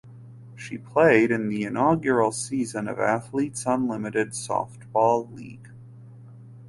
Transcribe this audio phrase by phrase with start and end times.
[0.55, 5.69] She played in the inaugural season of Athletes Unlimited Softball league.